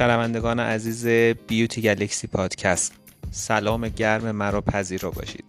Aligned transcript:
شنوندگان 0.00 0.60
عزیز 0.60 1.06
بیوتی 1.46 1.82
گلکسی 1.82 2.26
پادکست 2.26 2.92
سلام 3.30 3.88
گرم 3.88 4.30
مرا 4.30 4.60
پذیرا 4.60 5.10
باشید. 5.10 5.44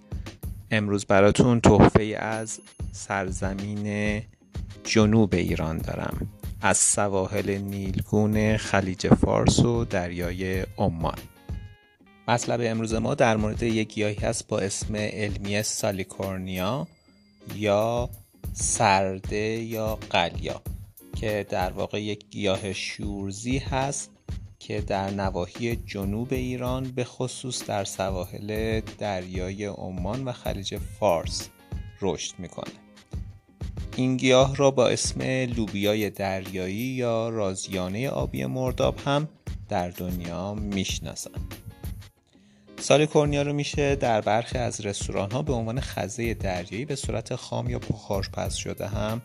امروز 0.72 1.06
براتون 1.06 1.62
تحفه 1.62 2.04
از 2.20 2.60
سرزمین 2.92 4.22
جنوب 4.84 5.34
ایران 5.34 5.78
دارم. 5.78 6.28
از 6.62 6.78
سواحل 6.78 7.58
نیلگون 7.58 8.58
خلیج 8.58 9.08
فارس 9.08 9.60
و 9.60 9.86
دریای 9.86 10.66
عمان. 10.78 11.18
مطلب 12.28 12.60
امروز 12.64 12.94
ما 12.94 13.16
در 13.16 13.38
مورد 13.38 13.64
یک 13.64 13.94
گیاهی 13.94 14.16
هست 14.16 14.48
با 14.48 14.60
اسم 14.60 14.96
علمی 14.96 15.64
سالیکورنیا 15.64 16.88
یا 17.56 18.10
سرده 18.54 19.38
یا 19.62 19.96
قلیا 20.10 20.62
که 21.16 21.46
در 21.50 21.72
واقع 21.72 22.02
یک 22.02 22.26
گیاه 22.30 22.74
شورزی 22.74 23.58
هست 23.58 24.12
که 24.72 24.82
در 24.82 25.10
نواحی 25.10 25.76
جنوب 25.76 26.34
ایران 26.34 26.84
به 26.84 27.04
خصوص 27.04 27.66
در 27.66 27.84
سواحل 27.84 28.82
دریای 28.98 29.66
عمان 29.66 30.26
و 30.26 30.32
خلیج 30.32 30.78
فارس 30.78 31.50
رشد 32.02 32.40
می‌کنه. 32.40 32.74
این 33.96 34.18
گیاه 34.18 34.56
را 34.56 34.72
با 34.72 34.88
اسم 34.88 35.22
لوبیای 35.56 36.10
دریایی 36.10 36.76
یا 36.76 37.30
رازیانه 37.30 38.10
آبی 38.10 38.46
مرداب 38.46 39.00
هم 39.06 39.30
در 39.70 39.90
دنیا 39.90 40.54
می‌شناسن 40.54 41.32
سالیکورنیا 42.80 43.42
رو 43.42 43.54
میشه 43.54 43.96
در 43.96 44.22
برخی 44.22 44.58
از 44.58 44.86
رستوران 44.86 45.32
ها 45.32 45.42
به 45.42 45.54
عنوان 45.54 45.80
خزه 45.80 46.34
دریایی 46.34 46.86
به 46.86 46.96
صورت 46.96 47.36
خام 47.36 47.70
یا 47.70 47.80
پس 48.34 48.56
شده 48.56 48.88
هم 48.88 49.22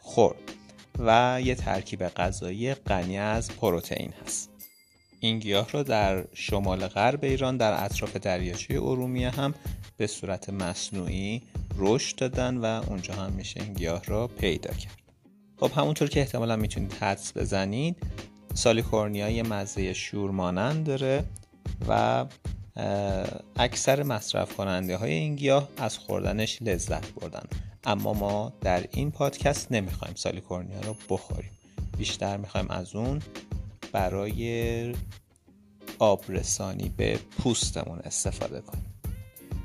خورد 0.00 0.52
و 0.98 1.40
یه 1.44 1.54
ترکیب 1.54 2.08
غذایی 2.08 2.74
غنی 2.74 3.18
از 3.18 3.50
پروتئین 3.50 4.12
هست. 4.24 4.53
این 5.24 5.38
گیاه 5.38 5.70
را 5.70 5.82
در 5.82 6.24
شمال 6.34 6.86
غرب 6.86 7.24
ایران 7.24 7.56
در 7.56 7.84
اطراف 7.84 8.16
دریاچه 8.16 8.74
ارومیه 8.74 9.30
هم 9.30 9.54
به 9.96 10.06
صورت 10.06 10.50
مصنوعی 10.50 11.42
رشد 11.78 12.16
دادن 12.16 12.56
و 12.56 12.64
اونجا 12.64 13.14
هم 13.14 13.32
میشه 13.32 13.62
این 13.62 13.72
گیاه 13.72 14.04
را 14.04 14.26
پیدا 14.26 14.74
کرد. 14.74 14.98
خب 15.56 15.70
همونطور 15.76 16.08
که 16.08 16.20
احتمالا 16.20 16.56
می‌تونید 16.56 16.92
حدس 16.92 17.36
بزنید 17.36 17.96
سالیکورنیا 18.54 19.30
یه 19.30 19.42
مزه 19.42 19.92
شور 19.92 20.30
مانند 20.30 20.86
داره 20.86 21.24
و 21.88 22.24
اکثر 23.56 24.02
مصرف 24.02 24.56
کننده 24.56 24.96
های 24.96 25.12
این 25.12 25.36
گیاه 25.36 25.68
از 25.76 25.98
خوردنش 25.98 26.62
لذت 26.62 27.12
بردن. 27.12 27.44
اما 27.84 28.12
ما 28.12 28.52
در 28.60 28.84
این 28.90 29.10
پادکست 29.10 29.72
نمی‌خوایم 29.72 30.14
سالیکورنیا 30.14 30.80
رو 30.80 30.96
بخوریم. 31.08 31.50
بیشتر 31.98 32.36
می‌خوایم 32.36 32.66
از 32.70 32.94
اون 32.94 33.22
برای 33.94 34.94
آبرسانی 35.98 36.92
به 36.96 37.18
پوستمون 37.38 37.98
استفاده 37.98 38.60
کنیم. 38.60 38.94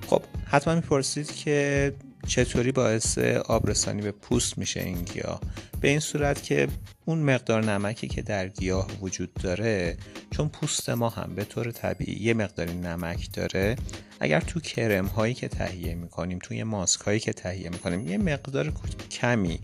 خب 0.07 0.21
حتما 0.45 0.75
می‌پرسید 0.75 1.31
که 1.31 1.93
چطوری 2.27 2.71
باعث 2.71 3.17
آبرسانی 3.45 4.01
به 4.01 4.11
پوست 4.11 4.57
میشه 4.57 4.79
این 4.79 5.01
گیاه؟ 5.01 5.41
به 5.81 5.87
این 5.87 5.99
صورت 5.99 6.43
که 6.43 6.67
اون 7.05 7.19
مقدار 7.19 7.63
نمکی 7.63 8.07
که 8.07 8.21
در 8.21 8.47
گیاه 8.47 8.87
وجود 9.01 9.33
داره 9.33 9.97
چون 10.31 10.49
پوست 10.49 10.89
ما 10.89 11.09
هم 11.09 11.35
به 11.35 11.43
طور 11.43 11.71
طبیعی 11.71 12.23
یه 12.23 12.33
مقداری 12.33 12.73
نمک 12.73 13.33
داره 13.33 13.75
اگر 14.19 14.39
تو 14.39 14.59
کرم 14.59 15.05
هایی 15.05 15.33
که 15.33 15.47
تهیه 15.47 15.95
می‌کنیم 15.95 16.39
توی 16.39 16.63
ماسک 16.63 17.01
هایی 17.01 17.19
که 17.19 17.33
تهیه 17.33 17.69
می‌کنیم 17.69 18.07
یه 18.07 18.17
مقدار 18.17 18.73
کمی 19.11 19.59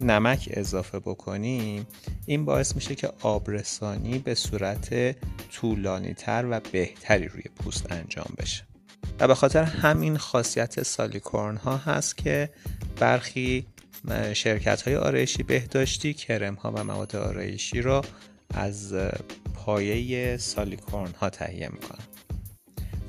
نمک 0.00 0.48
اضافه 0.52 0.98
بکنیم 0.98 1.86
این 2.26 2.44
باعث 2.44 2.74
میشه 2.74 2.94
که 2.94 3.12
آبرسانی 3.22 4.18
به 4.18 4.34
صورت 4.34 5.16
طولانی 5.52 6.14
تر 6.14 6.46
و 6.50 6.60
بهتری 6.72 7.28
روی 7.28 7.42
پوست 7.42 7.92
انجام 7.92 8.34
بشه. 8.38 8.64
و 9.20 9.26
به 9.28 9.34
خاطر 9.34 9.62
همین 9.62 10.18
خاصیت 10.18 10.82
سالیکورن 10.82 11.56
ها 11.56 11.76
هست 11.76 12.16
که 12.16 12.50
برخی 12.96 13.66
شرکت 14.32 14.82
های 14.82 14.96
آرایشی 14.96 15.42
بهداشتی 15.42 16.14
کرم 16.14 16.54
ها 16.54 16.72
و 16.72 16.84
مواد 16.84 17.16
آرایشی 17.16 17.82
را 17.82 18.04
از 18.54 18.94
پایه 19.54 20.36
سالیکورن 20.36 21.12
ها 21.12 21.30
تهیه 21.30 21.68
می‌کنن. 21.68 22.04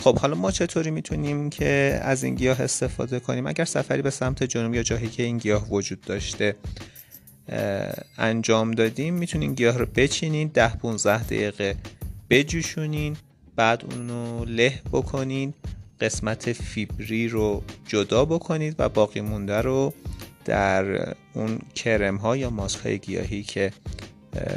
خب 0.01 0.19
حالا 0.19 0.35
ما 0.35 0.51
چطوری 0.51 0.91
می‌تونیم 0.91 1.49
که 1.49 1.99
از 2.03 2.23
این 2.23 2.35
گیاه 2.35 2.61
استفاده 2.61 3.19
کنیم؟ 3.19 3.47
اگر 3.47 3.65
سفری 3.65 4.01
به 4.01 4.09
سمت 4.09 4.43
جنوب 4.43 4.73
یا 4.73 4.83
جایی 4.83 5.07
که 5.07 5.23
این 5.23 5.37
گیاه 5.37 5.69
وجود 5.69 6.01
داشته 6.01 6.55
انجام 8.17 8.71
دادیم 8.71 9.13
می‌تونین 9.13 9.53
گیاه 9.53 9.77
رو 9.77 9.85
بچینین 9.95 10.47
10 10.47 10.75
15 10.75 11.23
دقیقه 11.23 11.75
بجوشونین 12.29 13.17
بعد 13.55 13.85
اونو 13.91 14.45
له 14.45 14.81
بکنین 14.91 15.53
قسمت 15.99 16.53
فیبری 16.53 17.27
رو 17.27 17.63
جدا 17.87 18.25
بکنید 18.25 18.75
و 18.79 18.89
باقی 18.89 19.21
مونده 19.21 19.61
رو 19.61 19.93
در 20.45 21.13
اون 21.33 21.59
کرم 21.75 22.15
ها 22.15 22.37
یا 22.37 22.49
ماسک 22.49 22.79
های 22.79 22.99
گیاهی 22.99 23.43
که 23.43 23.71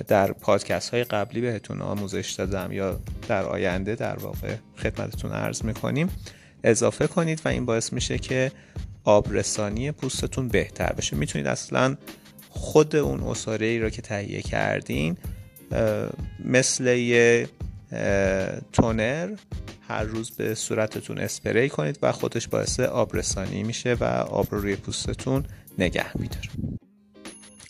در 0.09 0.33
پادکست 0.33 0.91
های 0.91 1.05
قبلی 1.05 1.41
بهتون 1.41 1.83
آموزش 1.83 2.31
دادم 2.31 2.73
یا 2.73 3.01
در 3.29 3.45
آینده 3.45 3.95
در 3.95 4.17
واقع 4.17 4.55
خدمتتون 4.77 5.33
عرض 5.33 5.65
می‌کنیم. 5.65 6.09
اضافه 6.65 7.07
کنید 7.07 7.41
و 7.45 7.49
این 7.49 7.65
باعث 7.67 7.93
میشه 7.93 8.19
که 8.19 8.53
آبرسانی 9.05 9.93
پوستتون 9.93 10.49
بهتر 10.49 10.93
بشه. 10.93 11.17
می‌تونید 11.17 11.47
اصلا 11.47 11.97
خود 12.51 12.97
اون 12.97 13.21
اصاره 13.21 13.67
ای 13.67 13.79
را 13.79 13.91
که 13.91 14.03
تهیه 14.03 14.43
کردین 14.43 15.17
مثل 16.45 16.87
یه 16.87 17.49
تونر 18.73 19.37
هر 19.89 20.03
روز 20.03 20.31
به 20.31 20.55
صورتتون 20.55 21.19
اسپری 21.19 21.69
کنید 21.69 21.99
و 22.03 22.13
خودش 22.13 22.49
باعث 22.49 22.81
آبرسانی 22.81 23.63
میشه 23.63 23.95
و 23.95 24.05
آب 24.05 24.47
رو 24.51 24.61
روی 24.61 24.77
پوستتون 24.77 25.45
نگه 25.79 26.19
میداره. 26.19 26.49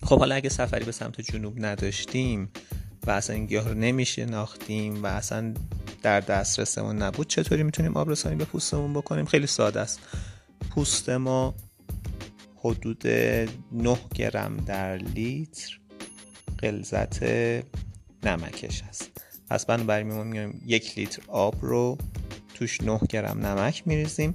خب 0.05 0.19
حالا 0.19 0.35
اگه 0.35 0.49
سفری 0.49 0.85
به 0.85 0.93
سمت 0.93 1.21
جنوب 1.21 1.65
نداشتیم 1.65 2.51
و 3.07 3.11
اصلا 3.11 3.37
این 3.37 3.47
گیاه 3.47 3.69
رو 3.69 3.75
نمیشناختیم 3.75 5.03
و 5.03 5.07
اصلا 5.07 5.55
در 6.03 6.21
دسترسمون 6.21 7.03
نبود 7.03 7.27
چطوری 7.27 7.63
می‌تونیم 7.63 7.97
آبرسانی 7.97 8.37
به 8.37 8.45
پوستمون 8.45 8.93
بکنیم؟ 8.93 9.25
خیلی 9.25 9.47
ساده 9.47 9.81
است. 9.81 10.01
پوست 10.71 11.09
ما 11.09 11.55
حدود 12.57 13.07
9 13.07 13.49
گرم 14.15 14.57
در 14.57 14.97
لیتر 14.97 15.79
غلظت 16.63 17.23
نمکش 18.23 18.83
هست 18.83 19.11
پس 19.51 19.67
بنابراین 19.67 20.13
ما 20.13 20.25
میایم 20.25 20.63
یک 20.67 20.99
لیتر 20.99 21.23
آب 21.29 21.55
رو 21.61 21.99
توش 22.55 22.81
9 22.81 23.01
گرم 23.09 23.47
نمک 23.47 23.83
میریزیم 23.87 24.35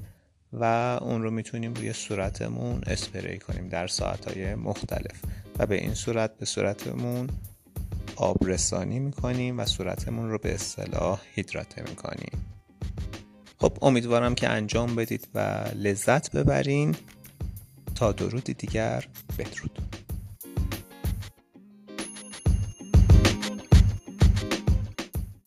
و 0.54 0.64
اون 1.02 1.24
رو 1.24 1.32
می‌تونیم 1.32 1.74
روی 1.74 1.94
صورتمون 1.94 2.82
اسپری 2.88 3.40
کنیم 3.40 3.70
در 3.70 3.88
ساعتهای 3.88 4.56
مختلف. 4.56 5.22
و 5.60 5.66
به 5.66 5.82
این 5.82 5.94
صورت 5.94 6.38
به 6.38 6.46
صورتمون 6.46 7.30
آبرسانی 8.16 9.00
می‌کنیم 9.00 9.60
و 9.60 9.66
صورتمون 9.66 10.30
رو 10.30 10.38
به 10.38 10.54
اصطلاح 10.54 11.22
هیدراته 11.36 11.82
می‌کنیم. 11.90 12.46
خب 13.58 13.78
امیدوارم 13.82 14.36
که 14.36 14.50
انجام 14.50 14.96
بدید 14.96 15.28
و 15.36 15.40
لذت 15.76 16.32
ببرین. 16.32 16.96
تا 17.96 18.12
درودی 18.12 18.54
دیگر 18.54 19.06
بدرود. 19.40 19.89